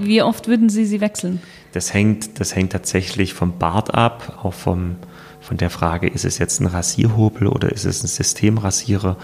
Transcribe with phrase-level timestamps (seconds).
[0.00, 1.40] Wie oft würden Sie sie wechseln?
[1.72, 4.96] Das hängt, das hängt tatsächlich vom Bart ab, auch vom,
[5.40, 9.16] von der Frage, ist es jetzt ein Rasierhobel oder ist es ein Systemrasierer?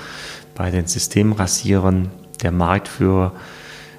[0.55, 2.11] Bei den Systemrasierern,
[2.43, 3.33] der Marktführer,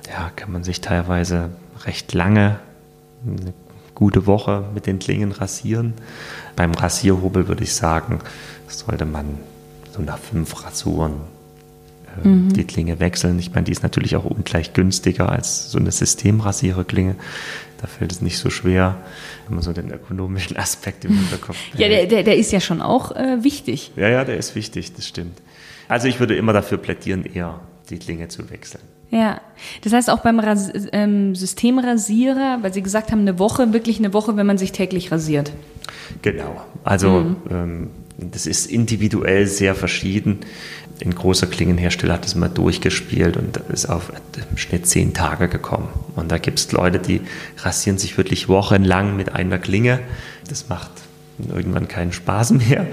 [0.07, 1.49] ja, kann man sich teilweise
[1.85, 2.59] recht lange,
[3.25, 3.53] eine
[3.95, 5.93] gute Woche mit den Klingen rasieren.
[6.55, 8.19] Beim Rasierhobel würde ich sagen,
[8.67, 9.37] sollte man
[9.91, 11.13] so nach fünf Rasuren
[12.23, 12.53] äh, mhm.
[12.53, 13.39] die Klinge wechseln.
[13.39, 17.15] Ich meine, die ist natürlich auch ungleich günstiger als so eine Systemrasiererklinge.
[17.81, 18.95] Da fällt es nicht so schwer,
[19.47, 21.79] wenn man so den ökonomischen Aspekt im Hinterkopf hat.
[21.79, 23.91] ja, der, der, der, ist ja schon auch äh, wichtig.
[23.95, 25.41] Ja, ja, der ist wichtig, das stimmt.
[25.87, 27.59] Also ich würde immer dafür plädieren, eher
[27.89, 28.81] die Klinge zu wechseln.
[29.11, 29.41] Ja,
[29.83, 34.11] das heißt auch beim Ras ähm, Systemrasierer, weil Sie gesagt haben, eine Woche, wirklich eine
[34.11, 35.51] Woche, wenn man sich täglich rasiert.
[36.23, 37.35] Genau, also mhm.
[37.51, 40.39] ähm, das ist individuell sehr verschieden.
[41.03, 44.11] Ein großer Klingenhersteller hat das mal durchgespielt und ist auf
[44.49, 45.89] im Schnitt zehn Tage gekommen.
[46.15, 47.21] Und da gibt es Leute, die
[47.57, 49.99] rasieren sich wirklich wochenlang mit einer Klinge.
[50.47, 50.91] Das macht
[51.49, 52.87] irgendwann keinen Spaß mehr,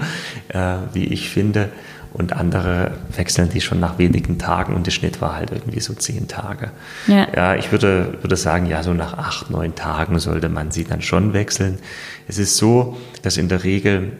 [0.49, 1.69] äh, wie ich finde
[2.13, 5.93] und andere wechseln die schon nach wenigen Tagen und der Schnitt war halt irgendwie so
[5.93, 6.71] zehn Tage.
[7.07, 10.83] Ja, ja ich würde, würde sagen, ja, so nach acht, neun Tagen sollte man sie
[10.83, 11.79] dann schon wechseln.
[12.27, 14.13] Es ist so, dass in der Regel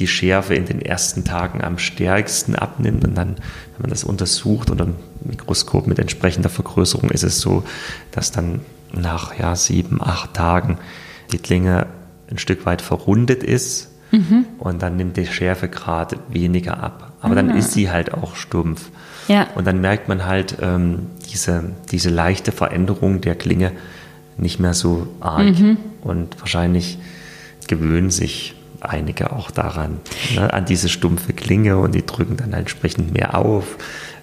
[0.00, 4.70] die Schärfe in den ersten Tagen am stärksten abnimmt und dann, wenn man das untersucht
[4.70, 7.64] unter dem Mikroskop mit entsprechender Vergrößerung, ist es so,
[8.10, 8.60] dass dann
[8.92, 10.78] nach ja, sieben, acht Tagen
[11.32, 11.86] die Klinge
[12.30, 14.46] ein Stück weit verrundet ist mhm.
[14.58, 17.12] und dann nimmt der Schärfegrad weniger ab.
[17.20, 17.48] Aber mhm.
[17.48, 18.90] dann ist sie halt auch stumpf.
[19.28, 19.48] Ja.
[19.54, 23.72] Und dann merkt man halt ähm, diese, diese leichte Veränderung der Klinge
[24.38, 25.58] nicht mehr so arg.
[25.58, 25.76] Mhm.
[26.00, 26.98] Und wahrscheinlich
[27.68, 30.00] gewöhnen sich einige auch daran,
[30.34, 33.76] ne, an diese stumpfe Klinge und die drücken dann entsprechend mehr auf.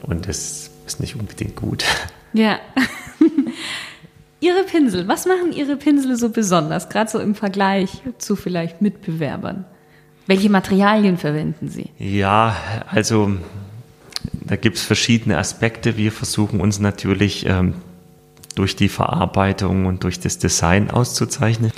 [0.04, 1.86] Und das ist nicht unbedingt gut.
[2.34, 2.60] Ja.
[4.40, 9.66] Ihre Pinsel, was machen Ihre Pinsel so besonders, gerade so im Vergleich zu vielleicht Mitbewerbern?
[10.28, 11.90] Welche Materialien verwenden Sie?
[11.98, 12.56] Ja,
[12.88, 13.32] also
[14.34, 15.98] da gibt es verschiedene Aspekte.
[15.98, 17.76] Wir versuchen uns natürlich ähm,
[18.56, 21.72] durch die Verarbeitung und durch das Design auszuzeichnen.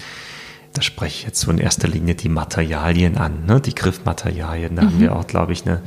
[0.74, 3.60] Da spreche ich jetzt so in erster Linie die Materialien an, ne?
[3.60, 4.76] die Griffmaterialien.
[4.76, 4.88] Da mhm.
[4.88, 5.82] haben wir auch, glaube ich, eine,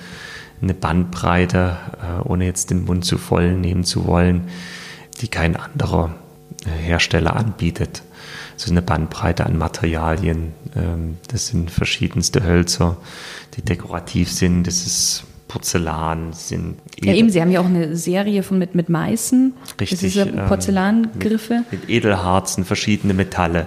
[0.60, 4.48] eine Bandbreite, äh, ohne jetzt den Mund zu voll nehmen zu wollen,
[5.20, 6.14] die kein anderer
[6.64, 8.02] äh, Hersteller anbietet.
[8.54, 10.52] Das ist eine Bandbreite an Materialien.
[10.76, 12.96] Ähm, das sind verschiedenste Hölzer,
[13.56, 14.66] die dekorativ sind.
[14.66, 18.74] Das ist Porzellan, sind Edel Ja, eben, Sie haben ja auch eine Serie von mit,
[18.74, 19.52] mit Meißen.
[19.80, 20.00] Richtig.
[20.00, 21.64] Diese ähm, Porzellangriffe.
[21.70, 23.66] Mit, mit Edelharzen, verschiedene Metalle,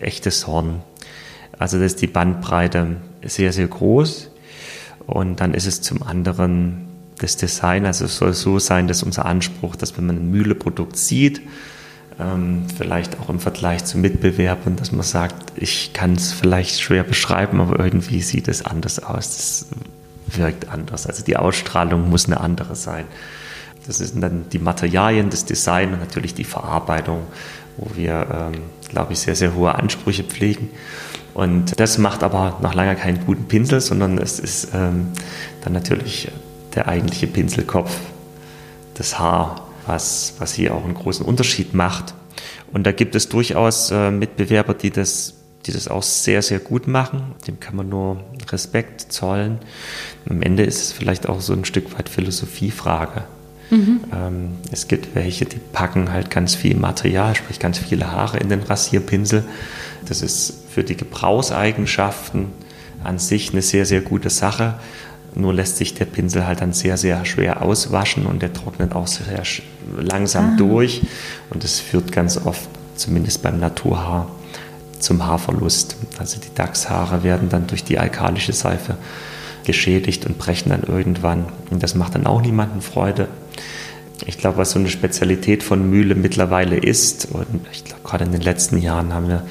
[0.00, 0.82] echtes Horn.
[1.58, 4.30] Also das ist die Bandbreite sehr, sehr groß.
[5.06, 6.86] Und dann ist es zum anderen
[7.18, 10.96] das Design, also es soll so sein, dass unser Anspruch, dass wenn man ein Mühleprodukt
[10.96, 11.40] sieht,
[12.18, 17.04] ähm, vielleicht auch im Vergleich zu Mitbewerbern, dass man sagt, ich kann es vielleicht schwer
[17.04, 19.36] beschreiben, aber irgendwie sieht es anders aus.
[19.36, 19.66] Das
[20.36, 21.06] wirkt anders.
[21.06, 23.04] Also die Ausstrahlung muss eine andere sein.
[23.86, 27.22] Das sind dann die Materialien, das Design und natürlich die Verarbeitung,
[27.76, 30.70] wo wir, ähm, glaube ich, sehr, sehr hohe Ansprüche pflegen.
[31.34, 35.08] Und das macht aber noch lange keinen guten Pinsel, sondern es ist ähm,
[35.62, 36.28] dann natürlich
[36.74, 37.94] der eigentliche Pinselkopf,
[38.94, 42.14] das Haar, was, was hier auch einen großen Unterschied macht.
[42.72, 45.34] Und da gibt es durchaus äh, Mitbewerber, die das,
[45.66, 47.34] die das auch sehr, sehr gut machen.
[47.46, 49.58] Dem kann man nur Respekt zollen.
[50.28, 53.24] Am Ende ist es vielleicht auch so ein Stück weit Philosophiefrage.
[53.70, 54.00] Mhm.
[54.12, 58.48] Ähm, es gibt welche, die packen halt ganz viel Material, sprich ganz viele Haare in
[58.48, 59.44] den Rasierpinsel.
[60.08, 62.46] Das ist für die Gebrauchseigenschaften
[63.02, 64.74] an sich eine sehr, sehr gute Sache.
[65.34, 69.06] Nur lässt sich der Pinsel halt dann sehr, sehr schwer auswaschen und der trocknet auch
[69.06, 69.42] sehr
[70.00, 70.56] langsam ah.
[70.56, 71.02] durch.
[71.50, 74.30] Und das führt ganz oft, zumindest beim Naturhaar,
[74.98, 75.96] zum Haarverlust.
[76.18, 78.96] Also die Dachshaare werden dann durch die alkalische Seife
[79.64, 81.46] geschädigt und brechen dann irgendwann.
[81.70, 83.28] Und das macht dann auch niemanden Freude.
[84.24, 88.32] Ich glaube, was so eine Spezialität von Mühle mittlerweile ist, und ich glaube, gerade in
[88.32, 89.42] den letzten Jahren haben wir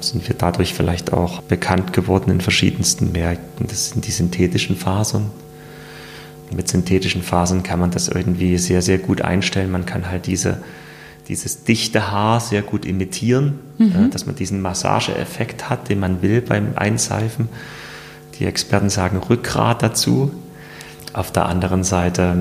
[0.00, 3.66] sind wir dadurch vielleicht auch bekannt geworden in verschiedensten Märkten.
[3.66, 5.30] Das sind die synthetischen Fasern.
[6.54, 9.70] mit synthetischen Fasern kann man das irgendwie sehr, sehr gut einstellen.
[9.70, 10.58] Man kann halt diese,
[11.28, 14.06] dieses dichte Haar sehr gut imitieren, mhm.
[14.06, 17.48] Äh, dass man diesen Massageeffekt hat, den man will beim Einseifen.
[18.38, 20.32] Die Experten sagen Rückgrat dazu.
[21.12, 22.36] Auf der anderen Seite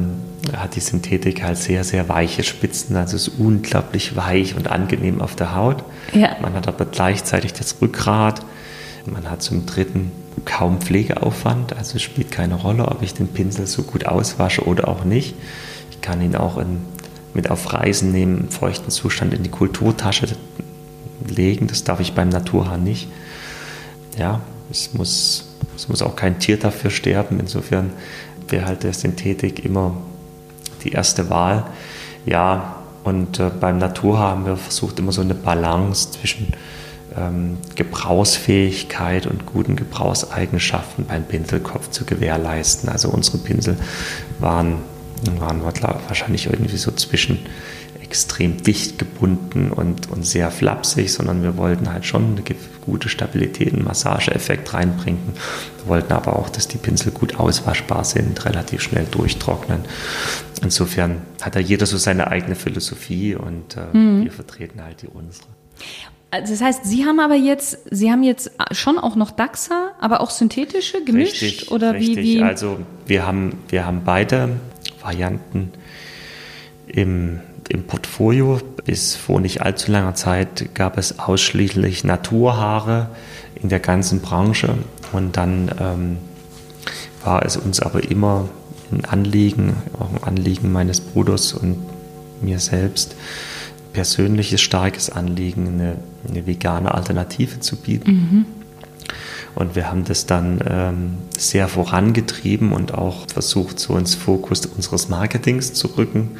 [0.56, 5.36] hat die Synthetik halt sehr, sehr weiche Spitzen, also ist unglaublich weich und angenehm auf
[5.36, 5.84] der Haut.
[6.14, 6.36] Ja.
[6.42, 8.42] Man hat aber gleichzeitig das Rückgrat.
[9.06, 10.12] Man hat zum Dritten
[10.46, 14.88] kaum Pflegeaufwand, also es spielt keine Rolle, ob ich den Pinsel so gut auswasche oder
[14.88, 15.36] auch nicht.
[15.92, 16.80] Ich kann ihn auch in
[17.34, 20.28] mit auf Reisen nehmen, im feuchten Zustand in die Kulturtasche
[21.28, 21.68] legen.
[21.68, 23.08] Das darf ich beim Naturhaar nicht.
[24.18, 25.46] Ja, es muss,
[25.76, 27.40] es muss auch kein Tier dafür sterben.
[27.40, 27.92] Insofern
[28.52, 29.96] wäre halt der Synthetik immer
[30.84, 31.66] die erste Wahl.
[32.26, 36.54] Ja, und äh, beim Naturhaar haben wir versucht, immer so eine Balance zwischen
[37.18, 42.90] ähm, Gebrauchsfähigkeit und guten Gebrauchseigenschaften beim Pinselkopf zu gewährleisten.
[42.90, 43.78] Also unsere Pinsel
[44.40, 44.78] waren,
[45.40, 47.40] waren wahrscheinlich irgendwie so zwischen
[48.12, 52.44] extrem dicht gebunden und, und sehr flapsig, sondern wir wollten halt schon eine
[52.82, 55.22] gute Stabilität, einen Massageeffekt reinbringen.
[55.78, 59.86] Wir wollten aber auch, dass die Pinsel gut auswaschbar sind, relativ schnell durchtrocknen.
[60.62, 64.26] Insofern hat da jeder so seine eigene Philosophie und äh, mhm.
[64.26, 65.48] wir vertreten halt die unsere.
[66.32, 70.20] Also das heißt, Sie haben aber jetzt, Sie haben jetzt schon auch noch DAXA, aber
[70.20, 72.18] auch synthetische gemischt richtig, oder richtig.
[72.18, 72.44] wie, wie?
[72.44, 74.50] Also wir haben, wir haben beide
[75.02, 75.72] Varianten
[76.88, 77.40] im,
[77.72, 78.60] im Portfolio.
[78.86, 83.10] Bis vor nicht allzu langer Zeit gab es ausschließlich Naturhaare
[83.56, 84.76] in der ganzen Branche
[85.12, 86.18] und dann ähm,
[87.24, 88.50] war es uns aber immer
[88.92, 91.78] ein Anliegen, auch ein Anliegen meines Bruders und
[92.42, 93.16] mir selbst,
[93.94, 95.96] persönliches starkes Anliegen, eine,
[96.28, 98.12] eine vegane Alternative zu bieten.
[98.12, 98.46] Mhm.
[99.54, 105.10] Und wir haben das dann ähm, sehr vorangetrieben und auch versucht, so ins Fokus unseres
[105.10, 106.32] Marketings zu rücken.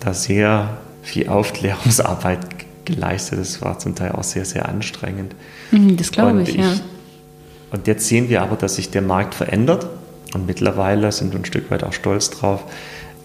[0.00, 2.40] Da sehr viel Aufklärungsarbeit
[2.84, 3.38] geleistet.
[3.38, 5.34] Das war zum Teil auch sehr, sehr anstrengend.
[5.70, 6.72] Mhm, das glaube ich, ich, ja.
[7.70, 9.86] Und jetzt sehen wir aber, dass sich der Markt verändert.
[10.34, 12.64] Und mittlerweile sind wir ein Stück weit auch stolz drauf,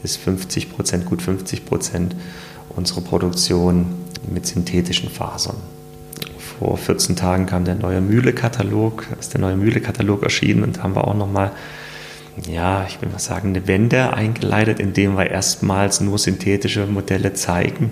[0.03, 2.15] ist 50 Prozent, gut 50 Prozent
[2.69, 3.85] unsere Produktion
[4.27, 5.55] mit synthetischen Fasern.
[6.59, 10.95] Vor 14 Tagen kam der neue Mühle-Katalog, ist der neue Mühle-Katalog erschienen und da haben
[10.95, 11.51] wir auch nochmal,
[12.49, 17.91] ja, ich will mal sagen, eine Wende eingeleitet, indem wir erstmals nur synthetische Modelle zeigen.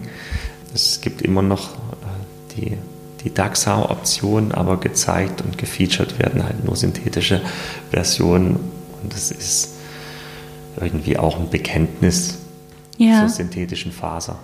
[0.74, 2.78] Es gibt immer noch äh, die,
[3.24, 7.42] die DAXA-Option, aber gezeigt und gefeatured werden halt nur synthetische
[7.92, 8.60] Versionen
[9.02, 9.70] und das ist
[10.80, 12.40] irgendwie auch ein Bekenntnis
[12.98, 13.20] ja.
[13.20, 14.40] zur synthetischen Faser.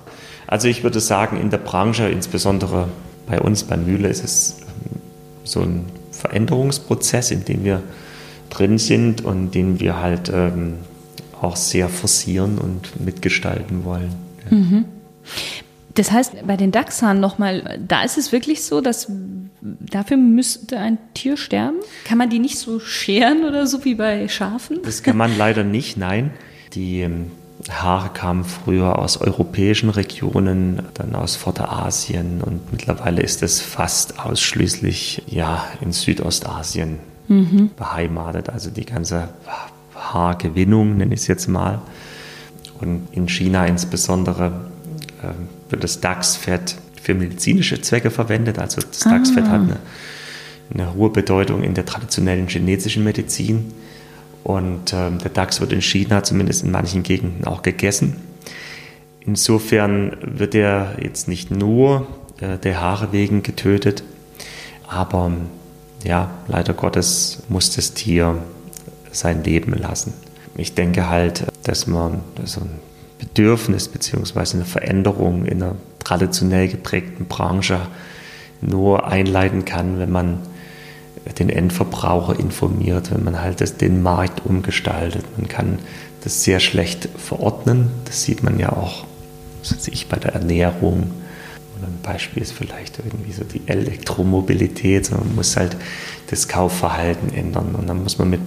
[0.47, 2.89] Also ich würde sagen, in der Branche, insbesondere
[3.27, 5.01] bei uns, bei Mühle, ist es ähm,
[5.43, 7.83] so ein Veränderungsprozess, in dem wir
[8.49, 10.75] drin sind und den wir halt ähm,
[11.41, 14.13] auch sehr forcieren und mitgestalten wollen.
[14.49, 14.57] Ja.
[14.57, 14.85] Mhm.
[15.95, 19.11] Das heißt, bei den Dachshahn nochmal, da ist es wirklich so, dass
[19.61, 21.77] dafür müsste ein Tier sterben?
[22.05, 24.79] Kann man die nicht so scheren oder so wie bei Schafen?
[24.83, 26.31] Das kann man leider nicht, nein.
[26.73, 27.31] Die ähm,
[27.69, 35.23] Haare kamen früher aus europäischen Regionen, dann aus Vorderasien und mittlerweile ist es fast ausschließlich
[35.27, 37.71] ja, in Südostasien mhm.
[37.77, 38.49] beheimatet.
[38.49, 39.29] Also die ganze
[39.95, 41.81] Haargewinnung, nenne ich es jetzt mal.
[42.81, 44.51] Und in China insbesondere
[45.21, 48.59] äh, wird das Dachsfett für medizinische Zwecke verwendet.
[48.59, 49.11] Also das ah.
[49.11, 49.77] Hat eine,
[50.73, 53.73] eine hohe Bedeutung in der traditionellen chinesischen Medizin.
[54.43, 58.15] Und ähm, der Dachs wird in China zumindest in manchen Gegenden auch gegessen.
[59.19, 62.07] Insofern wird er jetzt nicht nur
[62.39, 64.03] äh, der Haare wegen getötet,
[64.87, 65.31] aber
[66.03, 68.37] ja, leider Gottes muss das Tier
[69.11, 70.13] sein Leben lassen.
[70.55, 72.79] Ich denke halt, dass man so ein
[73.17, 74.55] Bedürfnis bzw.
[74.55, 77.79] eine Veränderung in einer traditionell geprägten Branche
[78.61, 80.39] nur einleiten kann, wenn man
[81.37, 85.25] den Endverbraucher informiert, wenn man halt das, den Markt umgestaltet.
[85.37, 85.79] Man kann
[86.23, 87.91] das sehr schlecht verordnen.
[88.05, 89.05] Das sieht man ja auch,
[89.61, 91.11] was ich, bei der Ernährung.
[91.83, 95.11] Ein Beispiel ist vielleicht irgendwie so die Elektromobilität.
[95.11, 95.75] Man muss halt
[96.27, 98.41] das Kaufverhalten ändern und dann muss man mit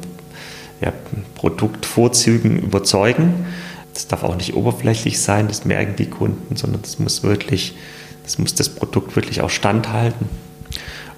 [0.81, 0.93] ja,
[1.35, 3.47] Produktvorzügen überzeugen.
[3.95, 7.77] Das darf auch nicht oberflächlich sein, das merken die Kunden, sondern das muss wirklich,
[8.25, 10.29] das muss das Produkt wirklich auch standhalten.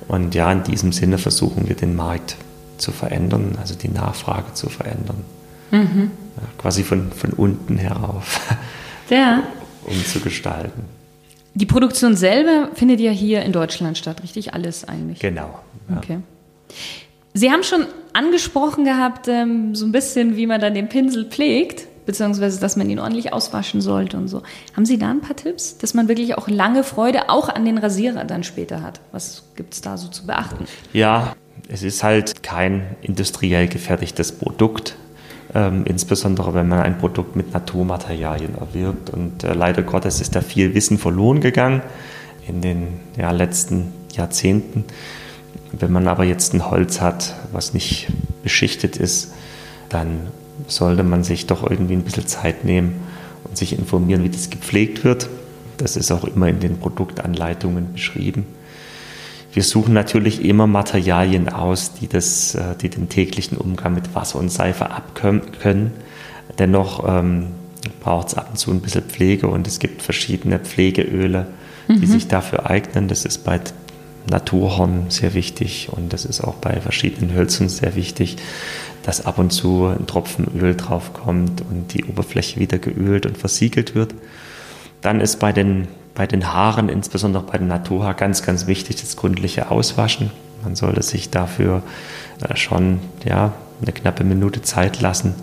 [0.08, 2.36] Und ja, in diesem Sinne versuchen wir den Markt
[2.78, 5.24] zu verändern, also die Nachfrage zu verändern.
[5.70, 6.10] Mhm.
[6.36, 8.40] Ja, quasi von, von unten herauf,
[9.08, 9.44] ja.
[9.84, 10.84] um zu gestalten.
[11.54, 14.54] Die Produktion selber findet ja hier in Deutschland statt, richtig?
[14.54, 15.20] Alles eigentlich?
[15.20, 15.58] Genau.
[15.88, 15.96] Ja.
[15.98, 16.18] Okay.
[17.32, 21.86] Sie haben schon angesprochen gehabt, ähm, so ein bisschen, wie man dann den Pinsel pflegt
[22.06, 24.42] beziehungsweise dass man ihn ordentlich auswaschen sollte und so.
[24.74, 27.78] Haben Sie da ein paar Tipps, dass man wirklich auch lange Freude auch an den
[27.78, 29.00] Rasierer dann später hat?
[29.12, 30.66] Was gibt es da so zu beachten?
[30.92, 31.34] Ja,
[31.68, 34.96] es ist halt kein industriell gefertigtes Produkt.
[35.54, 39.10] Ähm, insbesondere wenn man ein Produkt mit Naturmaterialien erwirbt.
[39.10, 41.82] Und äh, leider Gottes ist da viel Wissen verloren gegangen
[42.46, 44.84] in den ja, letzten Jahrzehnten.
[45.72, 48.08] Wenn man aber jetzt ein Holz hat, was nicht
[48.42, 49.32] beschichtet ist,
[49.88, 50.28] dann
[50.66, 53.00] sollte man sich doch irgendwie ein bisschen Zeit nehmen
[53.44, 55.28] und sich informieren, wie das gepflegt wird.
[55.76, 58.46] Das ist auch immer in den Produktanleitungen beschrieben.
[59.54, 64.40] Wir suchen natürlich immer Materialien aus, die, das, äh, die den täglichen Umgang mit Wasser
[64.40, 65.92] und Seife abkönnen.
[66.58, 67.46] Dennoch ähm,
[68.00, 71.46] braucht es ab und zu ein bisschen Pflege und es gibt verschiedene Pflegeöle,
[71.88, 72.06] die mhm.
[72.06, 73.06] sich dafür eignen.
[73.06, 73.60] Das ist bei
[74.28, 78.36] Naturhorn sehr wichtig und das ist auch bei verschiedenen Hölzern sehr wichtig,
[79.04, 83.94] dass ab und zu ein Tropfen Öl draufkommt und die Oberfläche wieder geölt und versiegelt
[83.94, 84.14] wird.
[85.00, 89.16] Dann ist bei den, bei den Haaren, insbesondere bei den Naturhaar, ganz, ganz wichtig das
[89.16, 90.30] gründliche Auswaschen.
[90.62, 91.82] Man sollte sich dafür
[92.46, 93.52] äh, schon ja,
[93.82, 95.34] eine knappe Minute Zeit lassen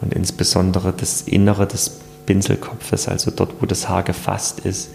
[0.00, 4.90] und insbesondere das Innere des Pinselkopfes, also dort, wo das Haar gefasst ist,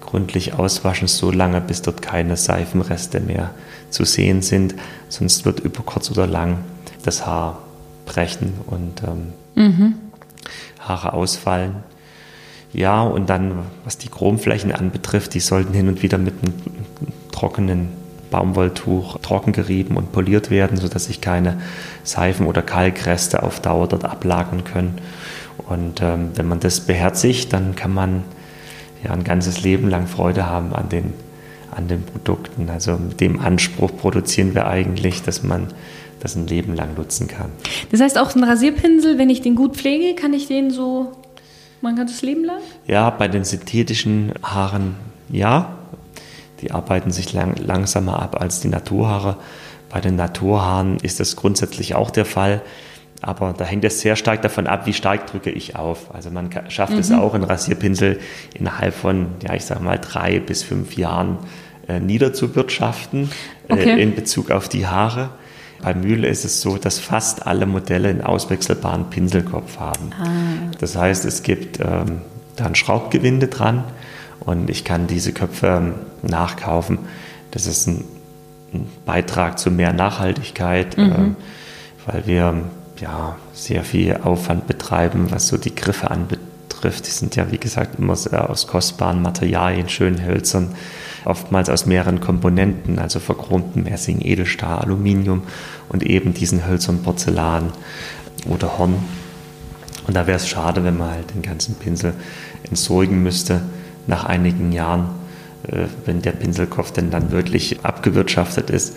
[0.00, 3.50] gründlich auswaschen, so lange, bis dort keine Seifenreste mehr
[3.90, 4.74] zu sehen sind.
[5.08, 6.58] Sonst wird über kurz oder lang
[7.04, 7.58] das Haar
[8.06, 9.94] brechen und ähm, mhm.
[10.80, 11.76] Haare ausfallen.
[12.72, 16.54] Ja, und dann, was die Chromflächen anbetrifft, die sollten hin und wieder mit einem
[17.32, 17.88] trockenen
[18.30, 21.60] Baumwolltuch trocken gerieben und poliert werden, sodass sich keine
[22.04, 24.98] Seifen- oder Kalkreste auf Dauer dort ablagern können.
[25.68, 28.22] Und ähm, wenn man das beherzigt, dann kann man
[29.04, 31.12] ja ein ganzes Leben lang Freude haben an den,
[31.70, 32.70] an den Produkten.
[32.70, 35.68] Also mit dem Anspruch produzieren wir eigentlich, dass man
[36.20, 37.50] das ein Leben lang nutzen kann.
[37.90, 41.12] Das heißt auch ein Rasierpinsel, wenn ich den gut pflege, kann ich den so
[41.82, 42.60] mein ganzes Leben lang?
[42.86, 44.96] Ja, bei den synthetischen Haaren
[45.28, 45.76] ja.
[46.60, 49.36] Die arbeiten sich lang, langsamer ab als die Naturhaare.
[49.88, 52.62] Bei den Naturhaaren ist das grundsätzlich auch der Fall.
[53.22, 56.14] Aber da hängt es sehr stark davon ab, wie stark drücke ich auf.
[56.14, 56.98] Also man schafft mhm.
[56.98, 58.18] es auch, einen Rasierpinsel
[58.54, 61.38] innerhalb von, ja, ich sage mal, drei bis fünf Jahren
[61.86, 63.30] äh, niederzuwirtschaften
[63.68, 63.90] äh, okay.
[63.90, 65.30] äh, in Bezug auf die Haare.
[65.82, 70.10] Bei Mühle ist es so, dass fast alle Modelle einen auswechselbaren Pinselkopf haben.
[70.20, 70.26] Ah.
[70.78, 72.20] Das heißt, es gibt ähm,
[72.56, 73.84] da ein Schraubgewinde dran
[74.40, 76.98] und ich kann diese Köpfe ähm, nachkaufen.
[77.50, 78.04] Das ist ein,
[78.74, 81.12] ein, Beitrag zu mehr Nachhaltigkeit, mhm.
[81.12, 81.36] ähm,
[82.06, 82.54] weil wir
[83.00, 87.06] ja, sehr viel Aufwand betreiben, was so die Griffe anbetrifft.
[87.06, 90.74] Die sind ja, wie gesagt, immer aus kostbaren Materialien, schönen Hölzern,
[91.24, 95.42] oftmals aus mehreren Komponenten, also verchromten Messing, Edelstahl, Aluminium
[95.88, 97.72] und eben diesen Hölzern Porzellan
[98.46, 98.94] oder Horn.
[100.06, 102.14] Und da wäre es schade, wenn man halt den ganzen Pinsel
[102.62, 103.62] entsorgen müsste
[104.06, 105.10] nach einigen Jahren,
[105.68, 108.96] äh, wenn der Pinselkopf denn dann wirklich abgewirtschaftet ist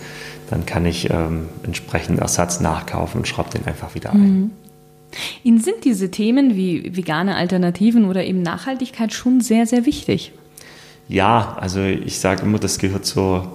[0.50, 4.20] dann kann ich ähm, entsprechend Ersatz nachkaufen und schraube den einfach wieder ein.
[4.20, 4.50] Mhm.
[5.44, 10.32] Ihnen sind diese Themen wie vegane Alternativen oder eben Nachhaltigkeit schon sehr, sehr wichtig.
[11.08, 13.52] Ja, also ich sage immer, das gehört zur,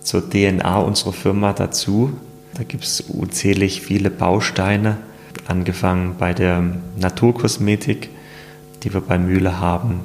[0.00, 2.12] zur DNA unserer Firma dazu.
[2.54, 4.98] Da gibt es unzählig viele Bausteine,
[5.46, 6.62] angefangen bei der
[6.98, 8.10] Naturkosmetik,
[8.82, 10.00] die wir bei Mühle haben,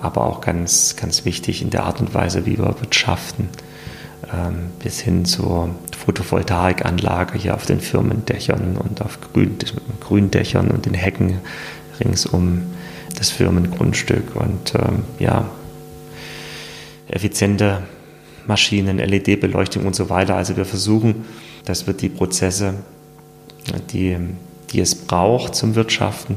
[0.00, 3.48] aber auch ganz, ganz wichtig in der Art und Weise, wie wir wirtschaften
[4.32, 9.56] ähm, bis hin zur Photovoltaikanlage hier auf den Firmendächern und auf Grün,
[10.00, 11.38] Gründächern und den Hecken
[12.00, 12.62] rings um
[13.16, 15.46] das Firmengrundstück und ähm, ja,
[17.08, 17.82] effiziente
[18.46, 20.36] Maschinen, LED-Beleuchtung und so weiter.
[20.36, 21.24] Also wir versuchen,
[21.64, 22.74] dass wir die Prozesse,
[23.92, 24.16] die,
[24.70, 26.36] die es braucht zum Wirtschaften,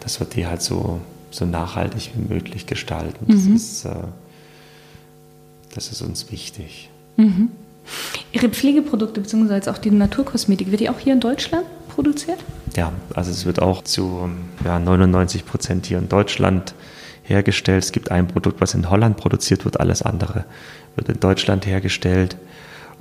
[0.00, 1.00] dass wir die halt so,
[1.30, 3.26] so nachhaltig wie möglich gestalten.
[3.26, 3.56] Das, mhm.
[3.56, 3.90] ist, äh,
[5.74, 6.90] das ist uns wichtig.
[7.16, 7.50] Mhm.
[8.32, 9.70] Ihre Pflegeprodukte bzw.
[9.70, 12.38] auch die Naturkosmetik, wird die auch hier in Deutschland produziert?
[12.76, 14.28] Ja, also es wird auch zu
[14.64, 16.74] ja, 99 Prozent hier in Deutschland
[17.28, 17.84] hergestellt.
[17.84, 20.44] Es gibt ein Produkt, was in Holland produziert wird, alles andere
[20.96, 22.36] wird in Deutschland hergestellt.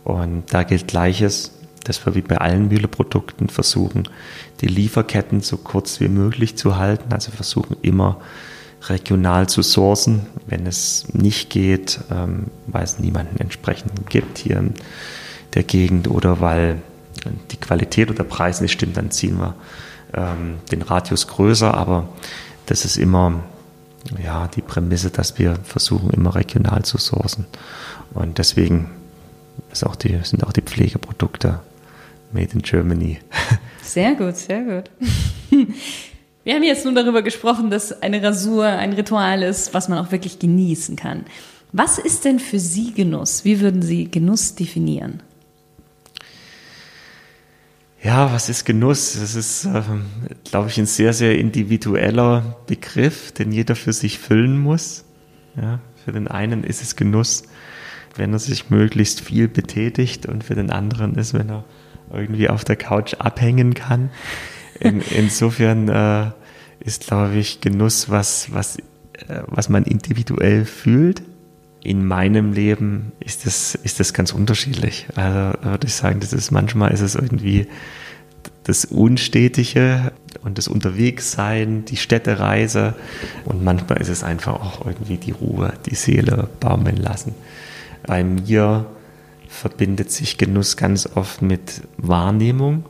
[0.04, 1.52] Und da gilt Gleiches,
[1.84, 4.08] dass wir wie bei allen Mühleprodukten versuchen,
[4.62, 7.14] die Lieferketten so kurz wie möglich zu halten.
[7.14, 8.20] Also versuchen immer
[8.90, 14.74] regional zu sourcen, wenn es nicht geht, ähm, weil es niemanden entsprechend gibt hier in
[15.56, 16.82] der Gegend oder weil
[17.52, 19.56] die Qualität oder der Preis nicht stimmt, dann ziehen wir
[20.14, 22.08] ähm, den Radius größer, aber
[22.68, 23.44] das ist immer
[24.24, 27.46] ja, die Prämisse, dass wir versuchen, immer regional zu sourcen.
[28.14, 28.90] Und deswegen
[29.84, 31.60] auch die, sind auch die Pflegeprodukte
[32.32, 33.20] made in Germany.
[33.82, 34.92] Sehr gut, sehr gut.
[36.44, 40.12] Wir haben jetzt nun darüber gesprochen, dass eine Rasur ein Ritual ist, was man auch
[40.12, 41.26] wirklich genießen kann.
[41.72, 43.44] Was ist denn für Sie Genuss?
[43.44, 45.22] Wie würden Sie Genuss definieren?
[48.04, 49.18] Ja, was ist Genuss?
[49.20, 49.82] Das ist, äh,
[50.50, 55.04] glaube ich, ein sehr, sehr individueller Begriff, den jeder für sich füllen muss.
[55.60, 57.44] Ja, für den einen ist es Genuss,
[58.16, 61.64] wenn er sich möglichst viel betätigt und für den anderen ist, wenn er
[62.12, 64.12] irgendwie auf der Couch abhängen kann.
[64.80, 66.32] In, insofern äh,
[66.80, 71.24] ist, glaube ich, Genuss, was, was, äh, was man individuell fühlt.
[71.84, 75.08] In meinem Leben ist das, ist das ganz unterschiedlich.
[75.16, 77.68] Also würde ich sagen, das ist manchmal ist es irgendwie
[78.64, 80.12] das Unstetige
[80.44, 82.96] und das Unterwegssein, die Städtereise.
[83.46, 87.34] Und manchmal ist es einfach auch irgendwie die Ruhe, die Seele baumeln lassen.
[88.06, 88.86] Bei mir
[89.48, 92.86] verbindet sich Genuss ganz oft mit Wahrnehmung.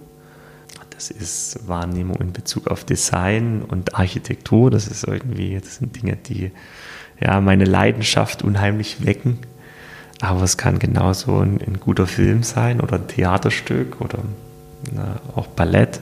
[0.89, 4.72] Das ist Wahrnehmung in Bezug auf Design und Architektur.
[4.72, 6.51] Das ist irgendwie, das sind Dinge, die
[7.19, 9.39] ja meine Leidenschaft unheimlich wecken.
[10.19, 14.19] Aber es kann genauso ein, ein guter Film sein oder ein Theaterstück oder
[14.91, 16.01] na, auch Ballett.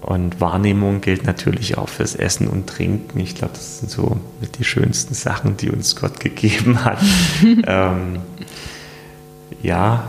[0.00, 3.18] Und Wahrnehmung gilt natürlich auch fürs Essen und Trinken.
[3.18, 6.98] Ich glaube, das sind so mit die schönsten Sachen, die uns Gott gegeben hat.
[7.66, 8.20] ähm,
[9.62, 10.04] ja,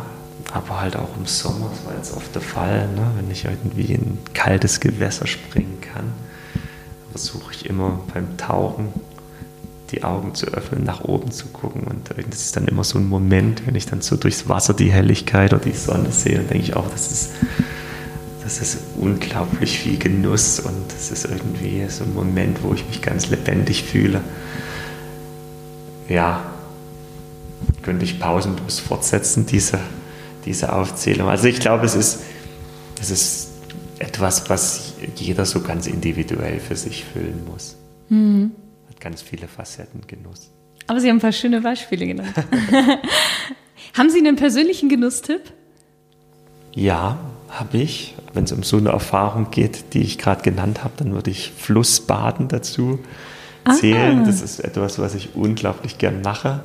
[0.54, 3.12] aber halt auch im Sommer, das war jetzt oft der Fall, ne?
[3.16, 6.14] wenn ich irgendwie in kaltes Gewässer springen kann,
[7.12, 8.94] versuche ich immer beim Tauchen
[9.92, 11.84] die Augen zu öffnen, nach oben zu gucken.
[11.84, 14.92] Und das ist dann immer so ein Moment, wenn ich dann so durchs Wasser die
[14.92, 17.32] Helligkeit oder die Sonne sehe, dann denke ich auch, das ist,
[18.44, 23.02] das ist unglaublich viel Genuss und das ist irgendwie so ein Moment, wo ich mich
[23.02, 24.22] ganz lebendig fühle.
[26.10, 26.44] Ja,
[27.82, 29.80] könnte ich pausenlos fortsetzen, diese,
[30.46, 31.30] diese Aufzählung.
[31.30, 32.20] Also ich glaube, es ist,
[33.02, 33.48] es ist
[34.00, 37.76] etwas, was jeder so ganz individuell für sich füllen muss.
[38.10, 38.52] Mhm.
[39.00, 40.52] Ganz viele Facetten, Genuss.
[40.88, 42.34] Aber Sie haben ein paar schöne Beispiele genannt.
[43.94, 45.42] haben Sie einen persönlichen Genusstipp?
[46.74, 47.18] Ja,
[47.50, 48.16] habe ich.
[48.34, 51.52] Wenn es um so eine Erfahrung geht, die ich gerade genannt habe, dann würde ich
[51.52, 53.00] Flussbaden dazu
[53.80, 54.22] zählen.
[54.22, 54.26] Ah.
[54.26, 56.64] Das ist etwas, was ich unglaublich gern mache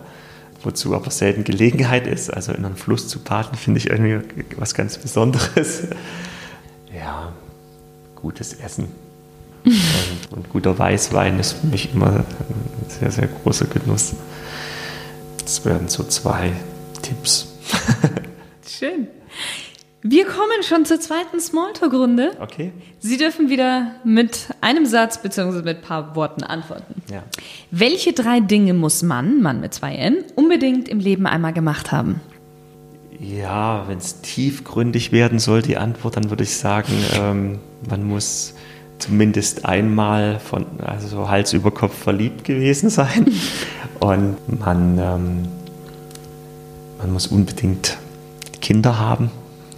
[0.65, 2.33] wozu aber selten Gelegenheit ist.
[2.33, 5.85] Also in einem Fluss zu baden, finde ich irgendwie was ganz Besonderes.
[6.95, 7.33] Ja,
[8.17, 8.89] gutes Essen
[10.11, 12.25] und, und, guter Weißwein ist für mich immer ein
[12.89, 14.15] sehr, sehr großer Genuss.
[15.39, 16.53] Das wären so zwei
[17.03, 17.49] Tipps.
[18.67, 19.09] Schön.
[20.05, 22.33] Wir kommen schon zur zweiten Smalltalk-Runde.
[22.41, 22.73] Okay.
[22.99, 25.63] Sie dürfen wieder mit einem Satz bzw.
[25.63, 27.01] mit ein paar Worten antworten.
[27.09, 27.23] Ja.
[27.71, 32.21] Welche drei Dinge muss man, Mann mit zwei N, unbedingt im Leben einmal gemacht haben?
[33.21, 38.55] Ja, wenn es tiefgründig werden soll, die Antwort, dann würde ich sagen, ähm, man muss
[39.03, 43.27] zumindest einmal von, also so Hals über Kopf verliebt gewesen sein.
[44.01, 45.49] Und man, ähm,
[46.99, 47.99] man muss unbedingt
[48.61, 49.31] Kinder haben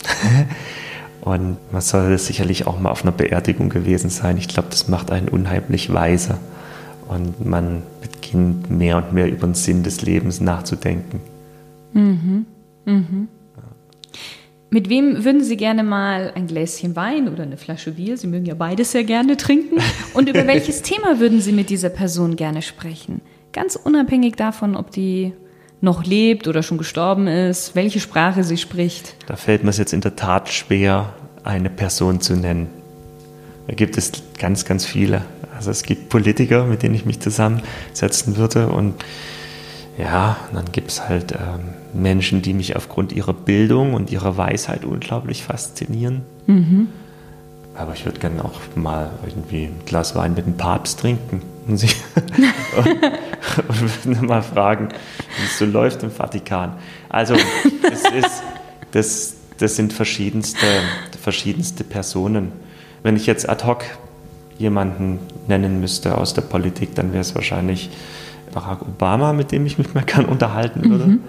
[1.21, 4.37] Und man soll sicherlich auch mal auf einer Beerdigung gewesen sein.
[4.37, 6.39] Ich glaube, das macht einen unheimlich weise.
[7.09, 11.21] Und man beginnt mehr und mehr über den Sinn des Lebens nachzudenken.
[11.93, 12.47] Mhm.
[12.85, 13.29] Mhm.
[14.71, 18.17] Mit wem würden Sie gerne mal ein Gläschen Wein oder eine Flasche Bier?
[18.17, 19.81] Sie mögen ja beides sehr gerne trinken.
[20.15, 23.21] Und über welches Thema würden Sie mit dieser Person gerne sprechen?
[23.53, 25.33] Ganz unabhängig davon, ob die
[25.81, 29.15] noch lebt oder schon gestorben ist, welche Sprache sie spricht.
[29.27, 31.13] Da fällt mir es jetzt in der Tat schwer,
[31.45, 32.69] eine Person zu nennen.
[33.69, 35.23] Da gibt es ganz, ganz viele.
[35.57, 38.95] Also es gibt Politiker, mit denen ich mich zusammensetzen würde und
[39.99, 44.85] ja, dann gibt es halt ähm, Menschen, die mich aufgrund ihrer Bildung und ihrer Weisheit
[44.85, 46.23] unglaublich faszinieren.
[46.47, 46.89] Mhm.
[47.77, 51.77] Aber ich würde gerne auch mal irgendwie ein Glas Wein mit dem Papst trinken und,
[51.77, 51.97] sich
[53.69, 54.89] und, und mal fragen,
[55.39, 56.75] wie es so läuft im Vatikan.
[57.09, 57.35] Also,
[57.83, 58.43] das, ist,
[58.93, 60.67] das, das sind verschiedenste,
[61.21, 62.53] verschiedenste Personen.
[63.03, 63.85] Wenn ich jetzt ad hoc
[64.59, 67.91] jemanden nennen müsste aus der Politik, dann wäre es wahrscheinlich
[68.55, 71.05] Barack Obama, mit dem ich mich mal gern unterhalten würde.
[71.05, 71.21] Mhm.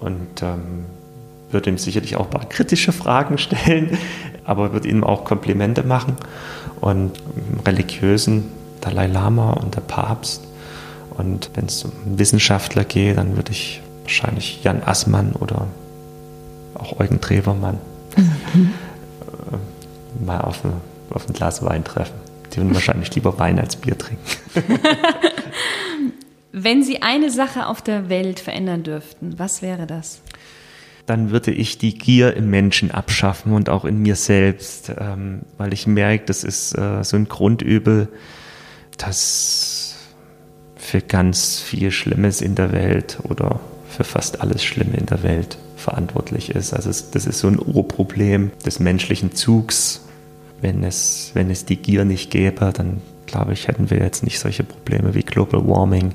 [0.00, 0.86] Und ähm,
[1.50, 3.98] würde ihm sicherlich auch ein paar kritische Fragen stellen,
[4.44, 6.16] aber würde ihm auch Komplimente machen.
[6.80, 7.12] Und
[7.66, 8.44] religiösen
[8.80, 10.42] Dalai Lama und der Papst.
[11.10, 15.66] Und wenn es um Wissenschaftler geht, dann würde ich wahrscheinlich Jan Assmann oder
[16.74, 17.78] auch Eugen Trevermann
[18.16, 18.70] mhm.
[20.24, 20.72] mal auf ein,
[21.10, 22.14] auf ein Glas Wein treffen.
[22.52, 24.24] Die würden wahrscheinlich lieber Wein als Bier trinken.
[26.52, 30.22] Wenn Sie eine Sache auf der Welt verändern dürften, was wäre das?
[31.06, 35.72] dann würde ich die Gier im Menschen abschaffen und auch in mir selbst, ähm, weil
[35.72, 38.08] ich merke, das ist äh, so ein Grundübel,
[38.98, 39.96] das
[40.76, 45.58] für ganz viel Schlimmes in der Welt oder für fast alles Schlimme in der Welt
[45.76, 46.72] verantwortlich ist.
[46.72, 50.02] Also das ist so ein Urproblem des menschlichen Zugs.
[50.60, 54.38] Wenn es, wenn es die Gier nicht gäbe, dann glaube ich, hätten wir jetzt nicht
[54.38, 56.14] solche Probleme wie Global Warming,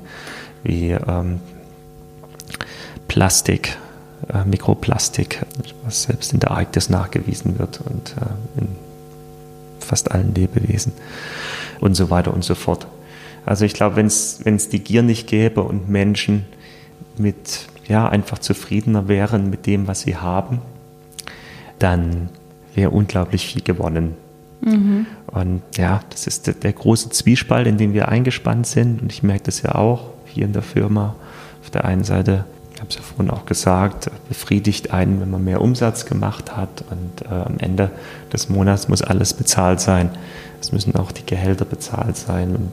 [0.62, 1.40] wie ähm,
[3.08, 3.76] Plastik,
[4.32, 5.44] äh, Mikroplastik,
[5.84, 8.68] was selbst in der Arktis nachgewiesen wird und äh, in
[9.80, 10.92] fast allen Lebewesen.
[11.80, 12.86] und so weiter und so fort.
[13.46, 16.44] Also ich glaube, wenn es die Gier nicht gäbe und Menschen
[17.16, 20.60] mit ja einfach zufriedener wären mit dem, was sie haben,
[21.78, 22.28] dann
[22.74, 24.14] wäre unglaublich viel gewonnen.
[24.60, 25.06] Mhm.
[25.26, 29.02] Und ja, das ist der, der, große Zwiespalt, in den wir eingespannt sind.
[29.02, 31.14] Und ich merke das ja auch hier in der Firma.
[31.62, 32.44] Auf der einen Seite,
[32.74, 36.84] ich habe es ja vorhin auch gesagt, befriedigt einen, wenn man mehr Umsatz gemacht hat.
[36.90, 37.90] Und äh, am Ende
[38.32, 40.10] des Monats muss alles bezahlt sein.
[40.60, 42.56] Es müssen auch die Gehälter bezahlt sein.
[42.56, 42.72] Und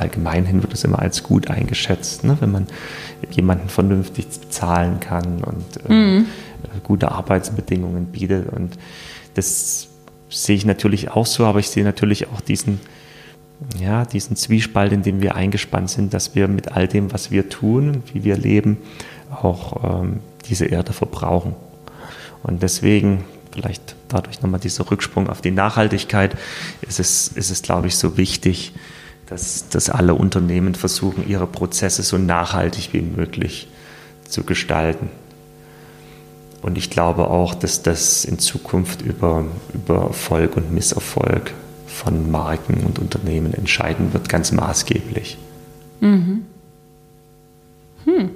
[0.00, 2.36] allgemein hin wird es immer als gut eingeschätzt, ne?
[2.40, 2.66] wenn man
[3.30, 6.26] jemanden vernünftig bezahlen kann und äh, mhm.
[6.82, 8.52] gute Arbeitsbedingungen bietet.
[8.52, 8.76] Und
[9.34, 9.88] das
[10.34, 12.80] sehe ich natürlich auch so, aber ich sehe natürlich auch diesen,
[13.78, 17.48] ja, diesen Zwiespalt, in dem wir eingespannt sind, dass wir mit all dem, was wir
[17.48, 18.78] tun, wie wir leben,
[19.30, 21.54] auch ähm, diese Erde verbrauchen.
[22.42, 26.36] Und deswegen, vielleicht dadurch nochmal dieser Rücksprung auf die Nachhaltigkeit,
[26.82, 28.74] ist es, ist es glaube ich, so wichtig,
[29.26, 33.68] dass, dass alle Unternehmen versuchen, ihre Prozesse so nachhaltig wie möglich
[34.28, 35.08] zu gestalten.
[36.64, 41.52] Und ich glaube auch, dass das in Zukunft über, über Erfolg und Misserfolg
[41.86, 45.36] von Marken und Unternehmen entscheiden wird, ganz maßgeblich.
[46.00, 46.46] Mhm.
[48.06, 48.30] Hm.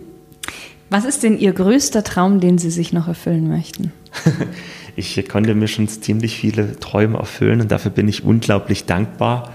[0.90, 3.94] Was ist denn Ihr größter Traum, den Sie sich noch erfüllen möchten?
[4.96, 9.54] ich konnte mir schon ziemlich viele Träume erfüllen und dafür bin ich unglaublich dankbar.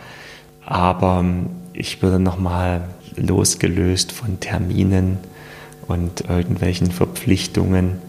[0.65, 2.85] Aber ähm, ich würde nochmal
[3.17, 5.19] losgelöst von Terminen
[5.87, 8.01] und irgendwelchen Verpflichtungen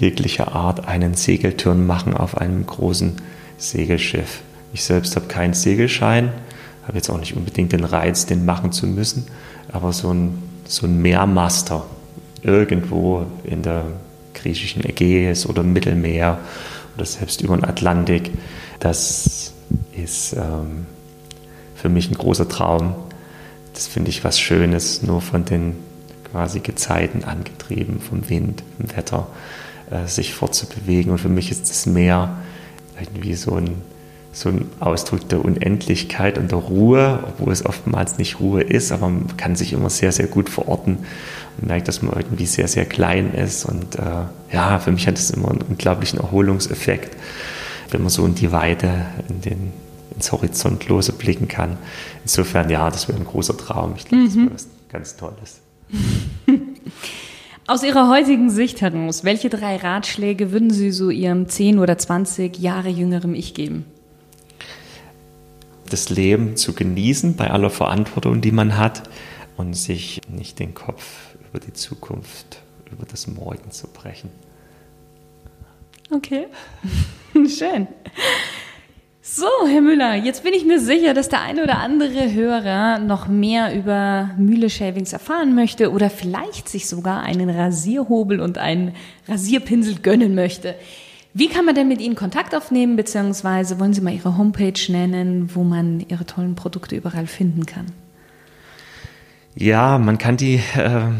[0.00, 3.16] jeglicher Art einen Segeltörn machen auf einem großen
[3.58, 4.40] Segelschiff.
[4.72, 6.32] Ich selbst habe keinen Segelschein,
[6.86, 9.26] habe jetzt auch nicht unbedingt den Reiz, den machen zu müssen,
[9.70, 11.84] aber so ein, so ein Meermaster
[12.42, 13.84] irgendwo in der
[14.34, 16.38] griechischen Ägäis oder Mittelmeer
[16.96, 18.30] oder selbst über den Atlantik,
[18.80, 19.52] das
[19.96, 20.86] ist ähm,
[21.74, 22.94] für mich ein großer Traum.
[23.74, 25.76] Das finde ich was Schönes, nur von den
[26.30, 29.26] quasi Gezeiten angetrieben, vom Wind, vom Wetter,
[30.06, 31.12] sich fortzubewegen.
[31.12, 32.36] Und für mich ist das Meer
[33.00, 33.76] irgendwie so ein,
[34.32, 39.08] so ein Ausdruck der Unendlichkeit und der Ruhe, obwohl es oftmals nicht Ruhe ist, aber
[39.08, 40.98] man kann sich immer sehr, sehr gut verorten
[41.58, 43.64] und merkt, dass man irgendwie sehr, sehr klein ist.
[43.64, 47.16] Und äh, ja, für mich hat es immer einen unglaublichen Erholungseffekt,
[47.90, 49.72] wenn man so in die Weite, in den
[50.14, 51.78] ins Horizontlose blicken kann.
[52.22, 53.94] Insofern, ja, das wäre ein großer Traum.
[53.96, 54.26] Ich glaube, mhm.
[54.26, 55.60] das wäre was ganz Tolles.
[57.68, 62.58] Aus Ihrer heutigen Sicht heraus, welche drei Ratschläge würden Sie so Ihrem 10 oder 20
[62.58, 63.86] Jahre jüngeren Ich geben?
[65.88, 69.08] Das Leben zu genießen bei aller Verantwortung, die man hat
[69.56, 74.30] und sich nicht den Kopf über die Zukunft, über das Morgen zu brechen.
[76.10, 76.48] Okay,
[77.48, 77.86] schön.
[79.24, 83.28] So, Herr Müller, jetzt bin ich mir sicher, dass der eine oder andere Hörer noch
[83.28, 88.96] mehr über Mühle Shavings erfahren möchte oder vielleicht sich sogar einen Rasierhobel und einen
[89.28, 90.74] Rasierpinsel gönnen möchte.
[91.34, 95.50] Wie kann man denn mit Ihnen Kontakt aufnehmen, beziehungsweise wollen Sie mal Ihre Homepage nennen,
[95.54, 97.86] wo man Ihre tollen Produkte überall finden kann?
[99.54, 101.12] Ja, man kann die äh,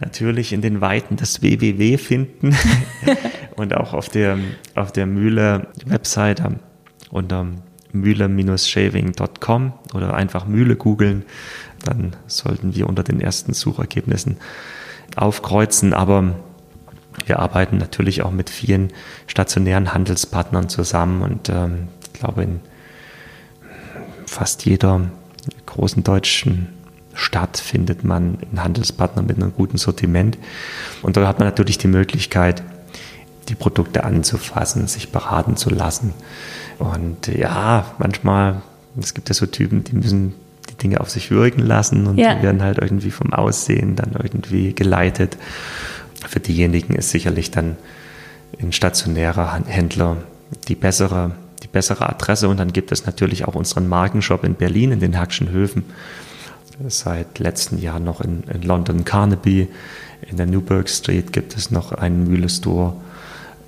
[0.00, 2.56] natürlich in den Weiten des www finden
[3.56, 4.38] und auch auf der,
[4.74, 6.58] auf der Mühle-Webseite
[7.10, 7.46] unter
[7.92, 11.24] mühle-shaving.com oder einfach Mühle googeln.
[11.84, 14.36] Dann sollten wir unter den ersten Suchergebnissen
[15.16, 15.92] aufkreuzen.
[15.92, 16.34] Aber
[17.26, 18.92] wir arbeiten natürlich auch mit vielen
[19.26, 22.60] stationären Handelspartnern zusammen und ähm, ich glaube, in
[24.26, 25.10] fast jeder
[25.66, 26.68] großen deutschen
[27.14, 30.38] Stadt findet man einen Handelspartner mit einem guten Sortiment.
[31.02, 32.62] Und da hat man natürlich die Möglichkeit,
[33.48, 36.14] die Produkte anzufassen, sich beraten zu lassen.
[36.78, 38.62] Und ja, manchmal,
[38.98, 40.34] es gibt ja so Typen, die müssen
[40.70, 42.34] die Dinge auf sich wirken lassen und ja.
[42.34, 45.36] die werden halt irgendwie vom Aussehen dann irgendwie geleitet.
[46.28, 47.76] Für diejenigen ist sicherlich dann
[48.60, 50.18] ein stationärer Händler
[50.68, 52.48] die bessere, die bessere Adresse.
[52.48, 55.84] Und dann gibt es natürlich auch unseren Markenshop in Berlin, in den Hackschen Höfen
[56.88, 59.68] seit letztem Jahr noch in, in London Carnaby.
[60.28, 62.94] In der Newburgh Street gibt es noch einen Mühle-Store.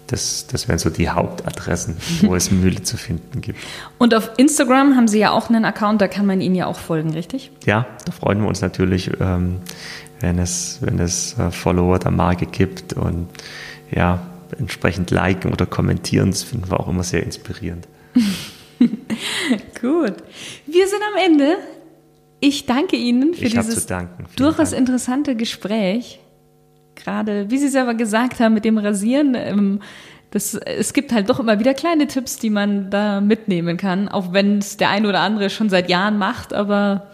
[0.07, 3.59] Das, das wären so die Hauptadressen, wo es Mühle zu finden gibt.
[3.99, 6.79] Und auf Instagram haben Sie ja auch einen Account, da kann man Ihnen ja auch
[6.79, 7.51] folgen, richtig?
[7.65, 9.61] Ja, da freuen wir uns natürlich, ähm,
[10.21, 13.29] wenn es, wenn es äh, Follower der Marke gibt und
[13.91, 14.21] ja,
[14.59, 16.31] entsprechend liken oder kommentieren.
[16.31, 17.89] Das finden wir auch immer sehr inspirierend.
[19.81, 20.15] Gut.
[20.67, 21.57] Wir sind am Ende
[22.43, 23.87] ich danke Ihnen für ich dieses
[24.37, 24.79] durchaus Dank.
[24.79, 26.19] interessante Gespräch.
[26.97, 29.37] Gerade, wie Sie selber gesagt haben, mit dem Rasieren.
[29.37, 29.81] Ähm,
[30.33, 34.33] das, es gibt halt doch immer wieder kleine Tipps, die man da mitnehmen kann, auch
[34.33, 37.11] wenn es der ein oder andere schon seit Jahren macht, aber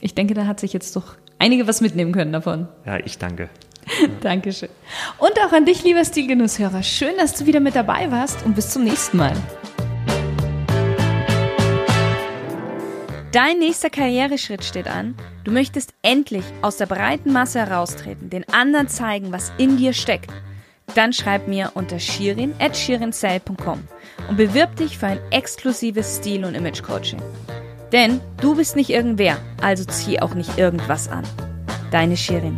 [0.00, 2.66] ich denke, da hat sich jetzt doch einige was mitnehmen können davon.
[2.84, 3.48] Ja, ich danke.
[4.20, 4.70] Dankeschön.
[5.18, 6.82] Und auch an dich, lieber Stilgenusshörer.
[6.82, 9.34] Schön, dass du wieder mit dabei warst und bis zum nächsten Mal.
[13.36, 15.14] Dein nächster Karriereschritt steht an.
[15.44, 20.30] Du möchtest endlich aus der breiten Masse heraustreten, den anderen zeigen, was in dir steckt.
[20.94, 23.86] Dann schreib mir unter shirin at shirinsale.com
[24.30, 27.20] und bewirb dich für ein exklusives Stil- und Image-Coaching.
[27.92, 31.24] Denn du bist nicht irgendwer, also zieh auch nicht irgendwas an.
[31.90, 32.56] Deine Shirin.